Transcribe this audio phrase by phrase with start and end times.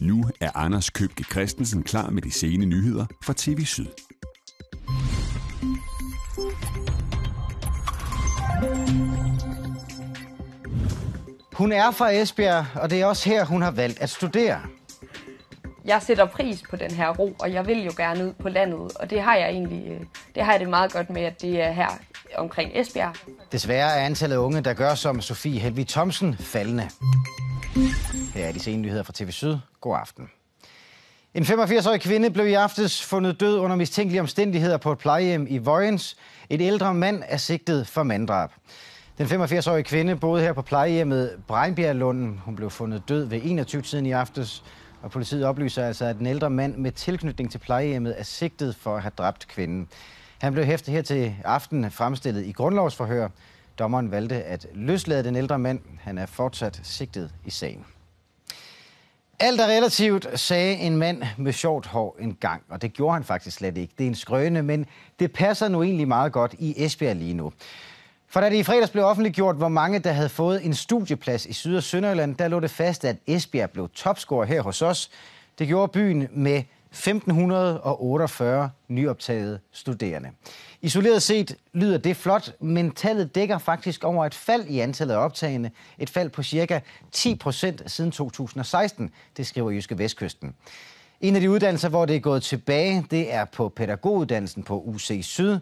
[0.00, 3.86] Nu er Anders Købke Christensen klar med de sene nyheder fra TV Syd.
[11.52, 14.60] Hun er fra Esbjerg, og det er også her, hun har valgt at studere.
[15.84, 18.96] Jeg sætter pris på den her ro, og jeg vil jo gerne ud på landet,
[18.96, 20.00] og det har jeg egentlig øh,
[20.34, 21.88] det har jeg det meget godt med, at det er her
[22.36, 23.14] omkring Esbjerg.
[23.52, 26.88] Desværre er antallet af unge, der gør som Sofie Helvi Thomsen, faldende.
[28.34, 29.56] Her er de sene nyheder fra TV Syd.
[29.80, 30.30] God aften.
[31.34, 35.58] En 85-årig kvinde blev i aftes fundet død under mistænkelige omstændigheder på et plejehjem i
[35.58, 36.16] Vojens.
[36.50, 38.50] Et ældre mand er sigtet for manddrab.
[39.18, 42.40] Den 85-årige kvinde boede her på plejehjemmet Breinbjerglunden.
[42.44, 44.64] Hun blev fundet død ved 21-tiden i aftes,
[45.02, 48.96] og politiet oplyser altså, at den ældre mand med tilknytning til plejehjemmet er sigtet for
[48.96, 49.88] at have dræbt kvinden.
[50.42, 53.28] Han blev hæftet her til aften fremstillet i grundlovsforhør.
[53.78, 55.80] Dommeren valgte at løslade den ældre mand.
[56.00, 57.84] Han er fortsat sigtet i sagen.
[59.40, 63.24] Alt er relativt, sagde en mand med sjovt hår en gang, og det gjorde han
[63.24, 63.94] faktisk slet ikke.
[63.98, 64.86] Det er en skrøne, men
[65.18, 67.52] det passer nu egentlig meget godt i Esbjerg lige nu.
[68.28, 71.52] For da det i fredags blev offentliggjort, hvor mange der havde fået en studieplads i
[71.52, 75.10] Syd- og Sønderjylland, der lå det fast, at Esbjerg blev topscorer her hos os.
[75.58, 76.62] Det gjorde byen med
[76.92, 80.30] 1548 nyoptagede studerende.
[80.82, 85.18] Isoleret set lyder det flot, men tallet dækker faktisk over et fald i antallet af
[85.18, 85.70] optagende.
[85.98, 86.80] Et fald på cirka
[87.12, 90.54] 10 procent siden 2016, det skriver Jyske Vestkysten.
[91.20, 95.20] En af de uddannelser, hvor det er gået tilbage, det er på pædagoguddannelsen på UC
[95.22, 95.58] Syd.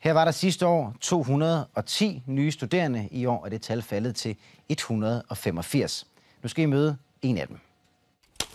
[0.00, 3.08] Her var der sidste år 210 nye studerende.
[3.10, 4.36] I år er det tal faldet til
[4.68, 6.06] 185.
[6.42, 7.58] Nu skal I møde en af dem.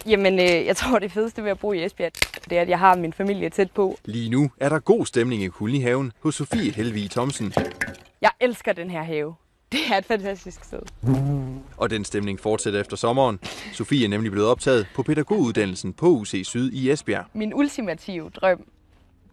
[0.05, 2.11] Jamen, øh, jeg tror, det fedeste ved at bo i Esbjerg,
[2.49, 3.97] det er, at jeg har min familie tæt på.
[4.05, 7.53] Lige nu er der god stemning i Kulnihaven hos Sofie Helvig Thomsen.
[8.21, 9.35] Jeg elsker den her have.
[9.71, 10.79] Det er et fantastisk sted.
[11.77, 13.39] Og den stemning fortsætter efter sommeren.
[13.73, 17.25] Sofie er nemlig blevet optaget på pædagoguddannelsen på UC Syd i Esbjerg.
[17.33, 18.65] Min ultimative drøm,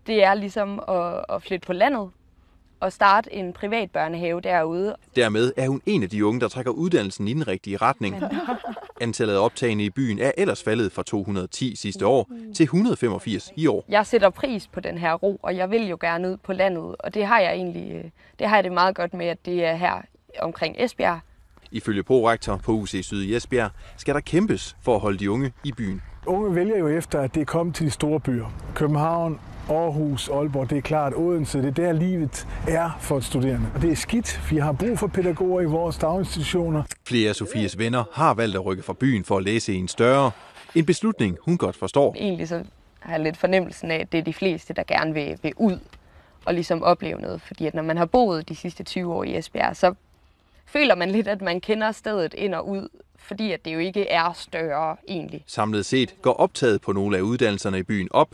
[0.06, 2.10] det er ligesom at, at flytte på landet
[2.80, 4.96] og starte en privat børnehave derude.
[5.16, 8.16] Dermed er hun en af de unge, der trækker uddannelsen i den rigtige retning.
[9.00, 13.66] Antallet af optagende i byen er ellers faldet fra 210 sidste år til 185 i
[13.66, 13.84] år.
[13.88, 16.96] Jeg sætter pris på den her ro, og jeg vil jo gerne ud på landet,
[16.98, 18.04] og det har jeg egentlig øh,
[18.38, 20.02] det har jeg det meget godt med, at det er her
[20.40, 21.20] omkring Esbjerg.
[21.70, 25.52] Ifølge prorektor på UC Syd i Esbjerg skal der kæmpes for at holde de unge
[25.64, 26.02] i byen.
[26.26, 28.46] Unge vælger jo efter, at det er kommet til de store byer.
[28.74, 29.40] København,
[29.70, 33.66] Aarhus, Aalborg, det er klart Odense, det er der livet er for et studerende.
[33.74, 36.82] Og det er skidt, vi har brug for pædagoger i vores daginstitutioner.
[37.04, 39.88] Flere af Sofies venner har valgt at rykke fra byen for at læse i en
[39.88, 40.30] større.
[40.74, 42.14] En beslutning, hun godt forstår.
[42.18, 42.64] Egentlig så
[43.00, 45.78] har jeg lidt fornemmelsen af, at det er de fleste, der gerne vil, vil ud
[46.44, 47.40] og ligesom opleve noget.
[47.40, 49.94] Fordi at når man har boet de sidste 20 år i Esbjerg, så
[50.66, 52.88] føler man lidt, at man kender stedet ind og ud,
[53.18, 55.44] fordi at det jo ikke er større egentlig.
[55.46, 58.28] Samlet set går optaget på nogle af uddannelserne i byen op,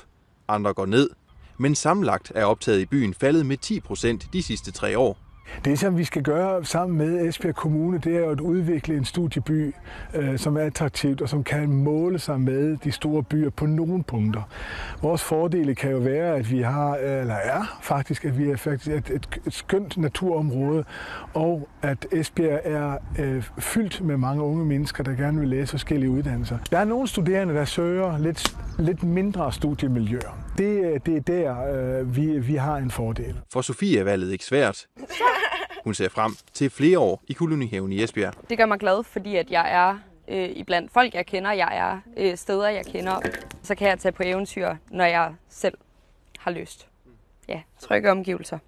[0.48, 1.10] andre går ned,
[1.58, 5.18] men samlet er optaget i byen faldet med 10 procent de sidste tre år.
[5.64, 9.04] Det, som vi skal gøre sammen med Esbjerg Kommune, det er jo at udvikle en
[9.04, 9.74] studieby,
[10.14, 14.02] øh, som er attraktivt og som kan måle sig med de store byer på nogle
[14.02, 14.42] punkter.
[15.02, 18.56] Vores fordele kan jo være, at vi har, øh, eller er faktisk, at vi er
[18.56, 20.84] faktisk et, et, et skønt naturområde,
[21.34, 26.10] og at Esbjerg er øh, fyldt med mange unge mennesker, der gerne vil læse forskellige
[26.10, 26.58] uddannelser.
[26.70, 30.41] Der er nogle studerende, der søger lidt, lidt mindre studiemiljøer.
[30.58, 33.40] Det, det er der, øh, vi, vi har en fordel.
[33.52, 34.86] For Sofie er valget ikke svært.
[35.84, 38.34] Hun ser frem til flere år i kolonihaven i Esbjerg.
[38.50, 39.98] Det gør mig glad, fordi at jeg er
[40.28, 41.52] øh, iblandt folk, jeg kender.
[41.52, 43.20] Jeg er øh, steder, jeg kender.
[43.62, 45.78] Så kan jeg tage på eventyr, når jeg selv
[46.38, 46.88] har lyst.
[47.48, 48.58] Ja, trygge omgivelser.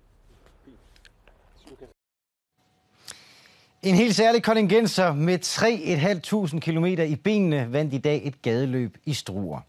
[3.82, 5.38] En helt særlig kontingenser med
[6.54, 9.60] 3.500 km i benene vandt i dag et gadeløb i Struer.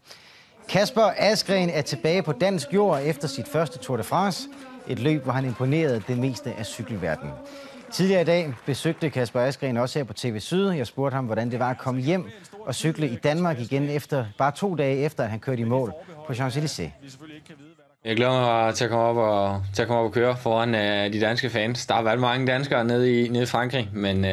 [0.68, 4.48] Kasper Askren er tilbage på dansk jord efter sit første Tour de France.
[4.88, 7.32] Et løb, hvor han imponerede det meste af cykelverdenen.
[7.92, 10.70] Tidligere i dag besøgte Kasper Askren også her på TV Syd.
[10.70, 14.26] Jeg spurgte ham, hvordan det var at komme hjem og cykle i Danmark igen efter
[14.38, 15.92] bare to dage efter, at han kørte i mål
[16.26, 16.90] på Champs-Élysées.
[18.06, 20.74] Jeg glæder mig til at komme op og, til at komme op og køre foran
[20.74, 21.86] uh, de danske fans.
[21.86, 24.30] Der har været mange danskere nede i, nede i Frankrig, men uh,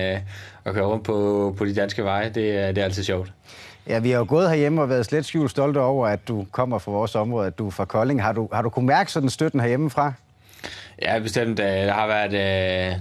[0.65, 3.31] at køre rundt på, på de danske veje, det, det er altid sjovt.
[3.87, 6.77] Ja, vi har jo gået herhjemme og været slet skjult stolte over, at du kommer
[6.77, 8.21] fra vores område, at du er fra Kolding.
[8.21, 10.13] Har du, har du kunnet mærke sådan støtten herhjemmefra?
[11.01, 11.57] Ja, bestemt.
[11.57, 12.31] Der har været,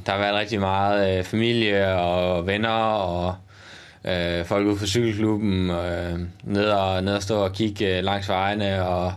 [0.06, 3.34] der har været rigtig meget familie og venner og
[4.04, 8.86] øh, folk ude fra cykelklubben øh, ned, og, ned og stå og kigge langs vejene
[8.86, 9.12] og,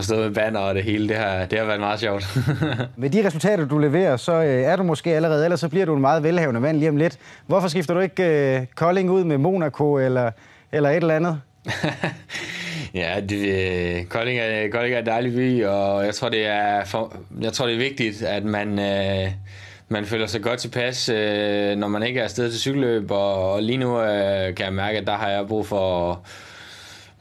[0.00, 1.08] og stå med banner og det hele.
[1.08, 2.38] Det har, det har været meget sjovt.
[2.96, 5.94] med de resultater, du leverer, så øh, er du måske allerede, ellers så bliver du
[5.94, 7.18] en meget velhavende mand lige om lidt.
[7.46, 10.30] Hvorfor skifter du ikke øh, Kolding ud med Monaco eller,
[10.72, 11.40] eller et eller andet?
[12.94, 17.16] ja, det, Kolding, er, Kolding er en dejlig by, og jeg tror, det er, for,
[17.40, 19.30] jeg tror, det er vigtigt, at man, øh,
[19.88, 23.62] man føler sig godt tilpas, øh, når man ikke er afsted til cykelløb, og, og
[23.62, 26.20] lige nu øh, kan jeg mærke, at der har jeg brug for,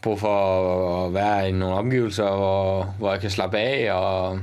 [0.02, 4.40] brug for at være i nogle omgivelser, hvor, hvor jeg kan slappe af, og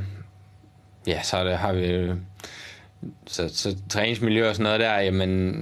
[1.06, 2.12] ja, så det, har vi
[3.26, 5.52] så, så træningsmiljø og sådan noget der, jamen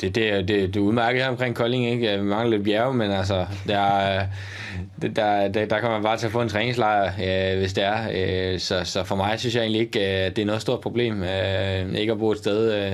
[0.00, 2.16] det, det, det, det er udmærket her omkring Kolding, ikke?
[2.16, 4.22] Vi mangler lidt bjerge, men altså, der,
[5.02, 8.08] der, der, der kan man bare til at få en træningslejr, øh, hvis det er.
[8.14, 11.22] Øh, så, så for mig synes jeg egentlig ikke, at det er noget stort problem,
[11.22, 12.92] øh, ikke at bo et sted, øh,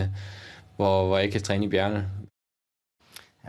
[0.76, 2.04] hvor, hvor jeg ikke kan træne i bjergene.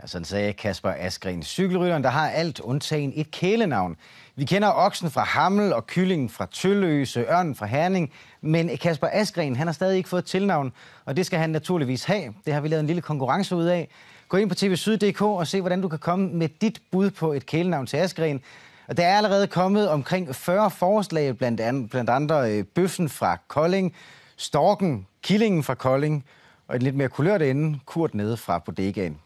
[0.02, 3.96] Ja, sådan sagde Kasper Askren, cykelrytteren, der har alt undtagen et kælenavn.
[4.34, 9.56] Vi kender oksen fra Hammel og kyllingen fra Tølløse, ørnen fra Herning, men Kasper Askren,
[9.56, 10.72] han har stadig ikke fået et tilnavn,
[11.04, 12.34] og det skal han naturligvis have.
[12.46, 13.88] Det har vi lavet en lille konkurrence ud af.
[14.28, 17.46] Gå ind på tvsyd.dk og se, hvordan du kan komme med dit bud på et
[17.46, 18.40] kælenavn til Askren.
[18.88, 23.38] Og der er allerede kommet omkring 40 forslag, blandt, andet, blandt andre øh, bøffen fra
[23.48, 23.94] Kolding,
[24.36, 26.24] storken, killingen fra Kolding,
[26.68, 29.18] og et lidt mere kulørt ende, Kurt nede fra bodegaen.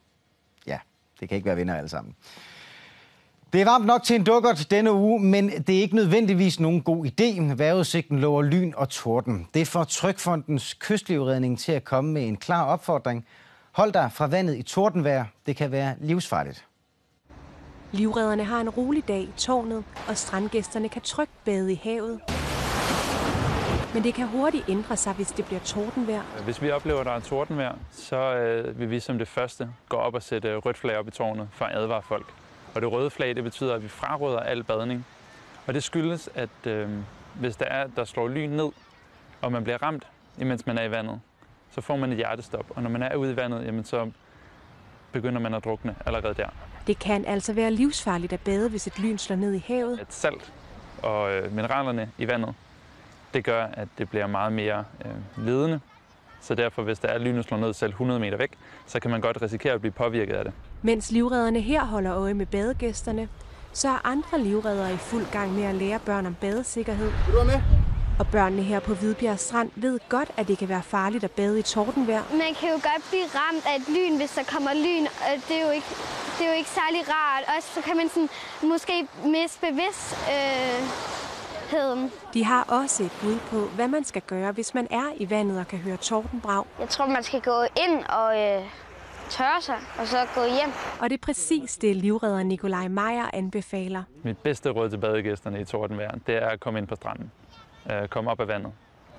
[1.20, 2.14] Det kan ikke være vinder alle sammen.
[3.52, 6.82] Det er varmt nok til en dukkert denne uge, men det er ikke nødvendigvis nogen
[6.82, 7.54] god idé.
[7.54, 9.46] Vejrudsigten lover lyn og torden.
[9.54, 13.26] Det får Trykfondens kystlivredning til at komme med en klar opfordring.
[13.72, 15.24] Hold dig fra vandet i tordenvejr.
[15.46, 16.66] Det kan være livsfarligt.
[17.92, 22.20] Livredderne har en rolig dag i tårnet, og strandgæsterne kan trygt bade i havet.
[23.94, 26.22] Men det kan hurtigt ændre sig, hvis det bliver tordenvejr.
[26.44, 29.96] Hvis vi oplever, at der er tordenvejr, så øh, vil vi som det første gå
[29.96, 32.26] op og sætte rødt flag op i tårnet for at advare folk.
[32.74, 35.06] Og det røde flag, det betyder, at vi fraråder al badning.
[35.66, 36.88] Og det skyldes, at øh,
[37.34, 38.68] hvis der, er, der slår lyn ned,
[39.42, 40.06] og man bliver ramt,
[40.38, 41.20] imens man er i vandet,
[41.70, 42.66] så får man et hjertestop.
[42.70, 44.10] Og når man er ude i vandet, jamen, så
[45.12, 46.48] begynder man at drukne allerede der.
[46.86, 50.00] Det kan altså være livsfarligt at bade, hvis et lyn slår ned i havet.
[50.00, 50.52] Et salt
[51.02, 52.54] og øh, mineralerne i vandet,
[53.34, 55.80] det gør, at det bliver meget mere øh, ledende.
[56.40, 58.50] Så derfor, hvis der er lynet slår ned selv 100 meter væk,
[58.86, 60.52] så kan man godt risikere at blive påvirket af det.
[60.82, 63.28] Mens livredderne her holder øje med badegæsterne,
[63.72, 67.10] så er andre livreddere i fuld gang med at lære børn om badesikkerhed.
[67.26, 67.60] Vil du med?
[68.18, 71.58] Og børnene her på Hvidbjerg Strand ved godt, at det kan være farligt at bade
[71.58, 72.22] i tordenvejr.
[72.32, 75.56] Man kan jo godt blive ramt af et lyn, hvis der kommer lyn, og det
[75.60, 75.90] er jo ikke,
[76.38, 77.44] det er jo ikke særlig rart.
[77.48, 78.28] Og så kan man sådan,
[78.62, 79.58] måske miste
[81.70, 82.10] bevidstheden.
[82.34, 85.58] De har også et bud på, hvad man skal gøre, hvis man er i vandet
[85.58, 86.64] og kan høre tordenbrag.
[86.80, 88.62] Jeg tror, man skal gå ind og øh,
[89.30, 90.72] tørre sig, og så gå hjem.
[91.00, 94.02] Og det er præcis det, livredder Nikolaj Meyer anbefaler.
[94.22, 97.30] Mit bedste råd til badegæsterne i tordenvejr, det er at komme ind på stranden.
[97.92, 98.72] Øh, komme op af vandet.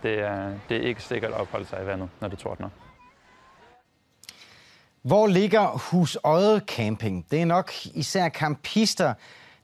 [0.04, 2.70] Det er, det er ikke sikkert at opholde sig i vandet, når det tordner.
[5.02, 7.26] Hvor ligger Hus Odde Camping?
[7.32, 9.14] Det er nok især campister,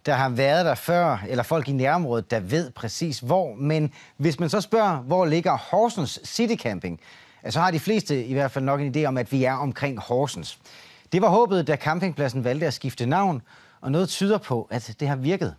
[0.07, 3.55] der har været der før, eller folk i nærområdet, der ved præcis hvor.
[3.55, 6.99] Men hvis man så spørger, hvor ligger Horsens City Camping,
[7.49, 9.99] så har de fleste i hvert fald nok en idé om, at vi er omkring
[9.99, 10.59] Horsens.
[11.11, 13.41] Det var håbet, da campingpladsen valgte at skifte navn,
[13.81, 15.55] og noget tyder på, at det har virket.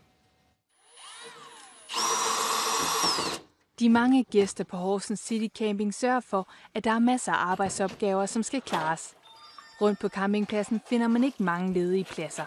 [3.78, 8.26] De mange gæster på Horsens City Camping sørger for, at der er masser af arbejdsopgaver,
[8.26, 9.14] som skal klares.
[9.80, 12.44] Rundt på campingpladsen finder man ikke mange ledige pladser.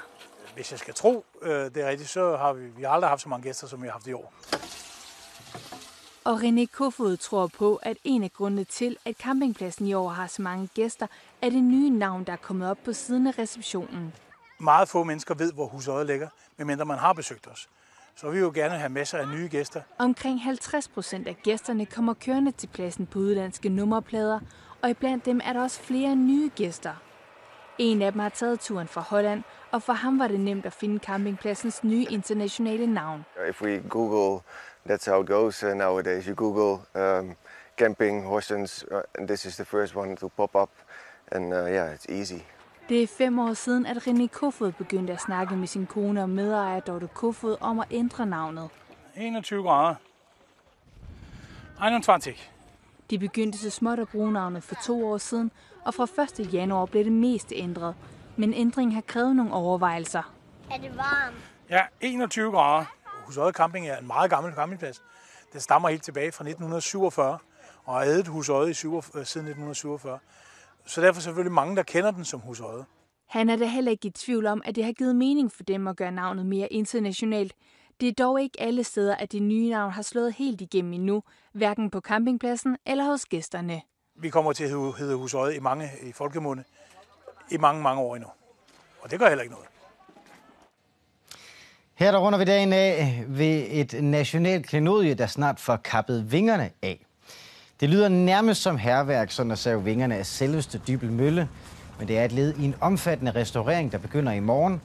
[0.56, 3.22] Hvis jeg skal tro øh, det er rigtigt, så har vi, vi har aldrig haft
[3.22, 4.34] så mange gæster, som vi har haft i år.
[6.24, 10.28] Og René Kofod tror på, at en af grundene til, at campingpladsen i år har
[10.28, 11.08] så mange gæster,
[11.42, 14.14] er det nye navn, der er kommet op på siden af receptionen.
[14.60, 17.70] Meget få mennesker ved, hvor Husøje ligger, medmindre man har besøgt os.
[18.16, 19.82] Så vi vil jo gerne have masser af nye gæster.
[19.98, 24.40] Omkring 50 procent af gæsterne kommer kørende til pladsen på udlandske nummerplader,
[24.82, 26.94] og iblandt dem er der også flere nye gæster.
[27.82, 30.74] En af dem har taget turen fra Holland, og for ham var det nemt at
[30.74, 33.26] finde campingpladsens nye internationale navn.
[33.50, 34.44] If we Google,
[34.90, 36.26] that's how it goes uh, nowadays.
[36.26, 37.36] You Google um,
[37.78, 40.70] camping, Horsens, uh, and this is the first one to pop up.
[41.32, 42.42] And uh, yeah, it's easy.
[42.90, 46.30] Det er fem år siden, at René Kofod begyndte at snakke med sin kone og
[46.30, 48.70] medejer Dorte Kofod om at ændre navnet.
[49.16, 49.96] 21 grader.
[51.84, 52.34] 21.
[53.12, 55.52] De begyndte så småt at bruge navnet for to år siden,
[55.86, 56.54] og fra 1.
[56.54, 57.96] januar blev det meste ændret.
[58.38, 60.34] Men ændringen har krævet nogle overvejelser.
[60.72, 61.36] Er det varmt?
[61.70, 62.86] Ja, 21 grader.
[63.26, 65.02] Husøje Camping er en meget gammel campingplads.
[65.54, 67.38] Den stammer helt tilbage fra 1947
[67.84, 70.20] og har ædet Husøje i 7, siden 1947.
[70.86, 72.86] Så derfor er selvfølgelig mange, der kender den som Husøje.
[73.28, 75.88] Han er da heller ikke i tvivl om, at det har givet mening for dem
[75.88, 77.54] at gøre navnet mere internationalt.
[78.02, 81.24] Det er dog ikke alle steder, at det nye navn har slået helt igennem endnu,
[81.54, 83.82] hverken på campingpladsen eller hos gæsterne.
[84.16, 86.64] Vi kommer til at hedde Husøje i mange i folkemunde
[87.52, 88.30] i mange, mange år endnu.
[89.02, 89.68] Og det gør heller ikke noget.
[91.94, 96.70] Her der runder vi dagen af ved et nationalt klenodie, der snart får kappet vingerne
[96.82, 97.06] af.
[97.80, 101.50] Det lyder nærmest som herværk, sådan at save vingerne af selveste Dybel Mølle,
[102.00, 104.82] men det er et led i en omfattende restaurering, der begynder i morgen.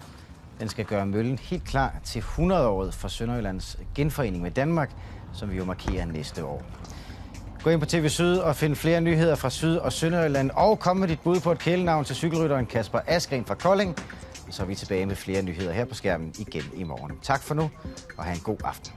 [0.60, 4.90] Den skal gøre møllen helt klar til 100-året for Sønderjyllands genforening med Danmark,
[5.32, 6.62] som vi jo markerer næste år.
[7.62, 10.96] Gå ind på TV Syd og find flere nyheder fra Syd- og Sønderjylland, og kom
[10.96, 13.96] med dit bud på et kælenavn til cykelrytteren Kasper Askren fra Kolding.
[14.50, 17.12] Så er vi tilbage med flere nyheder her på skærmen igen i morgen.
[17.22, 17.70] Tak for nu,
[18.18, 18.92] og have en god aften.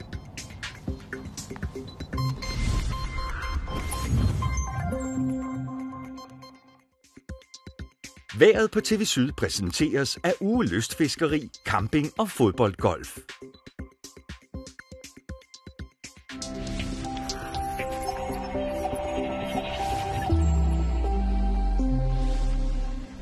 [8.39, 13.17] Været på TV Syd præsenteres af Uge Lystfiskeri, Camping og Fodboldgolf.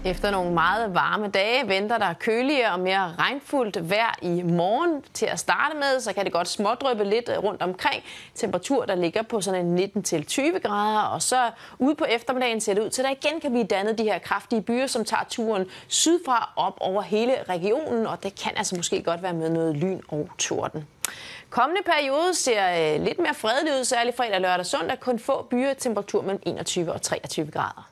[0.07, 5.03] Efter nogle meget varme dage venter der køligere og mere regnfuldt vejr i morgen.
[5.13, 8.03] Til at starte med, så kan det godt smådryppe lidt rundt omkring.
[8.35, 11.01] Temperatur, der ligger på sådan en 19-20 grader.
[11.01, 13.97] Og så ude på eftermiddagen ser det ud til, at der igen kan blive dannet
[13.97, 18.07] de her kraftige byer, som tager turen sydfra op over hele regionen.
[18.07, 20.87] Og det kan altså måske godt være med noget lyn og torden.
[21.49, 24.99] Kommende periode ser øh, lidt mere fredelig ud, særligt fredag, lørdag og søndag.
[24.99, 27.91] Kun få byer, temperatur mellem 21 og 23 grader.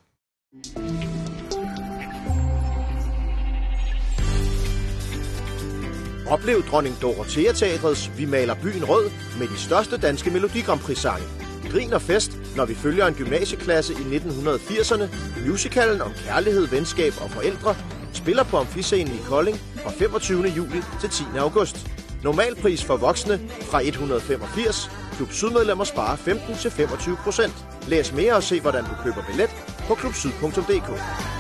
[6.28, 10.98] Oplev dronning Dorothea Teatrets Vi maler byen rød med de største danske Melodi Grand Prix
[10.98, 11.28] sange.
[11.72, 15.04] Grin og fest, når vi følger en gymnasieklasse i 1980'erne.
[15.48, 17.76] Musicalen om kærlighed, venskab og forældre
[18.14, 20.44] spiller på Amfiscenen i Kolding fra 25.
[20.44, 21.24] juli til 10.
[21.40, 21.88] august.
[22.24, 24.92] Normalpris for voksne fra 185.
[25.18, 27.54] Klub Sydmedlemmer sparer 15-25 procent.
[27.88, 29.50] Læs mere og se, hvordan du køber billet
[29.88, 31.35] på klubsyd.dk.